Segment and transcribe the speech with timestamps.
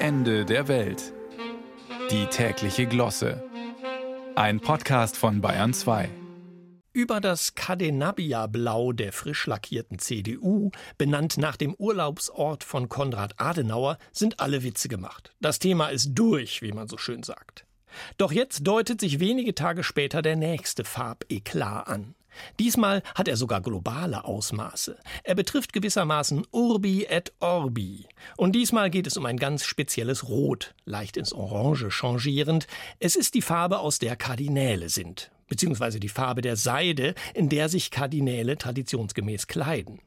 [0.00, 1.12] Ende der Welt.
[2.12, 3.42] Die tägliche Glosse.
[4.36, 6.08] Ein Podcast von Bayern 2.
[6.92, 14.38] Über das Cadenabia-Blau der frisch lackierten CDU, benannt nach dem Urlaubsort von Konrad Adenauer, sind
[14.38, 15.32] alle Witze gemacht.
[15.40, 17.66] Das Thema ist durch, wie man so schön sagt.
[18.18, 22.14] Doch jetzt deutet sich wenige Tage später der nächste Farbeklat an.
[22.58, 24.98] Diesmal hat er sogar globale Ausmaße.
[25.24, 28.06] Er betrifft gewissermaßen Urbi et Orbi.
[28.36, 32.66] Und diesmal geht es um ein ganz spezielles Rot, leicht ins Orange changierend.
[33.00, 37.68] Es ist die Farbe, aus der Kardinäle sind, beziehungsweise die Farbe der Seide, in der
[37.68, 40.00] sich Kardinäle traditionsgemäß kleiden.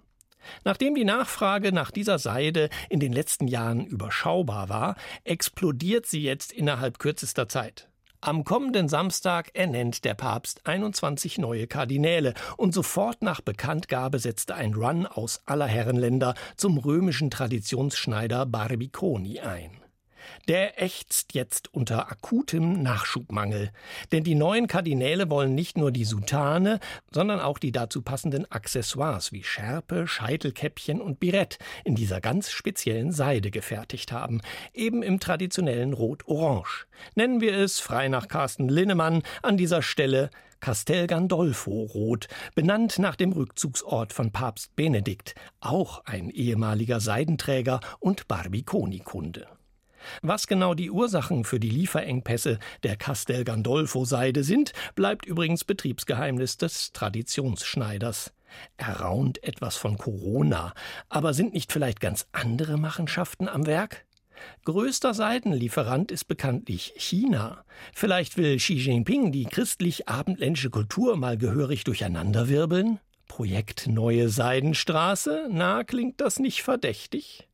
[0.64, 6.52] Nachdem die Nachfrage nach dieser Seide in den letzten Jahren überschaubar war, explodiert sie jetzt
[6.52, 7.91] innerhalb kürzester Zeit.
[8.24, 14.76] Am kommenden Samstag ernennt der Papst 21 neue Kardinäle und sofort nach Bekanntgabe setzte ein
[14.76, 19.72] Run aus aller Herrenländer zum römischen Traditionsschneider Barbiconi ein.
[20.48, 23.72] Der ächzt jetzt unter akutem Nachschubmangel.
[24.12, 26.80] Denn die neuen Kardinäle wollen nicht nur die Soutane,
[27.12, 33.12] sondern auch die dazu passenden Accessoires wie Schärpe, Scheitelkäppchen und Birett in dieser ganz speziellen
[33.12, 34.42] Seide gefertigt haben.
[34.74, 36.88] Eben im traditionellen Rot-Orange.
[37.16, 40.30] Nennen wir es, frei nach Carsten Linnemann, an dieser Stelle
[40.62, 48.28] Castel Gandolfo Rot, benannt nach dem Rückzugsort von Papst Benedikt, auch ein ehemaliger Seidenträger und
[48.28, 49.48] Barbiconi-Kunde.
[50.22, 56.58] Was genau die Ursachen für die Lieferengpässe der Castel Gandolfo Seide sind, bleibt übrigens Betriebsgeheimnis
[56.58, 58.34] des Traditionsschneiders.
[58.78, 60.74] Er raunt etwas von Corona,
[61.10, 64.06] aber sind nicht vielleicht ganz andere Machenschaften am Werk?
[64.66, 67.64] Größter Seidenlieferant ist bekanntlich China.
[67.94, 73.00] Vielleicht will Xi Jinping die christlich-abendländische Kultur mal gehörig durcheinanderwirbeln?
[73.28, 75.48] Projekt Neue Seidenstraße?
[75.50, 77.48] Na, klingt das nicht verdächtig?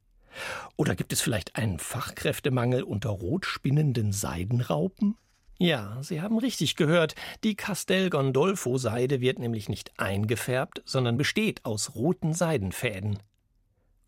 [0.75, 5.15] Oder gibt es vielleicht einen Fachkräftemangel unter rot spinnenden Seidenraupen?
[5.59, 7.15] Ja, Sie haben richtig gehört.
[7.43, 13.17] Die Castel Gondolfo Seide wird nämlich nicht eingefärbt, sondern besteht aus roten Seidenfäden.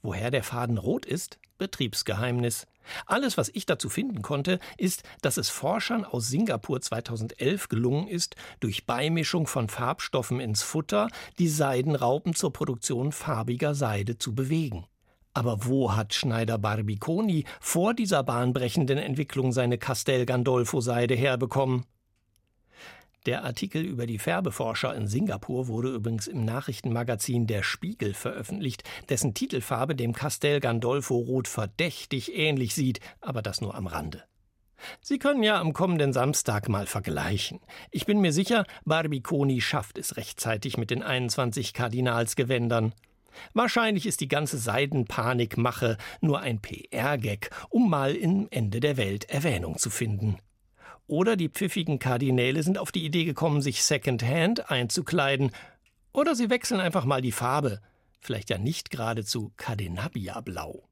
[0.01, 1.39] Woher der Faden rot ist?
[1.57, 2.67] Betriebsgeheimnis.
[3.05, 8.35] Alles, was ich dazu finden konnte, ist, dass es Forschern aus Singapur 2011 gelungen ist,
[8.59, 14.85] durch Beimischung von Farbstoffen ins Futter die Seidenraupen zur Produktion farbiger Seide zu bewegen.
[15.33, 21.85] Aber wo hat Schneider Barbiconi vor dieser bahnbrechenden Entwicklung seine Castel Gandolfo Seide herbekommen?
[23.25, 29.33] Der Artikel über die Färbeforscher in Singapur wurde übrigens im Nachrichtenmagazin Der Spiegel veröffentlicht, dessen
[29.33, 34.23] Titelfarbe dem Castel Gandolfo Rot verdächtig ähnlich sieht, aber das nur am Rande.
[35.01, 37.59] Sie können ja am kommenden Samstag mal vergleichen.
[37.91, 42.93] Ich bin mir sicher, Barbiconi schafft es rechtzeitig mit den 21 Kardinalsgewändern.
[43.53, 49.77] Wahrscheinlich ist die ganze Seidenpanikmache nur ein PR-Gag, um mal im Ende der Welt Erwähnung
[49.77, 50.37] zu finden.
[51.07, 55.51] Oder die pfiffigen Kardinäle sind auf die Idee gekommen, sich Secondhand einzukleiden.
[56.13, 57.81] Oder sie wechseln einfach mal die Farbe.
[58.19, 60.88] Vielleicht ja nicht geradezu Cadenabia-Blau.